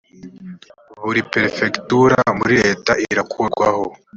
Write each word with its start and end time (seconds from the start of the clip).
buri 1.03 1.21
perefegitura 1.31 2.17
muri 2.39 2.53
leta 2.65 2.91
irakurwaho 3.11 3.83